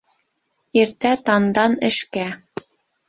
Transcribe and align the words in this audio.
Иртә 0.83 1.11
тандан 1.29 1.77
эшкә. 1.91 2.25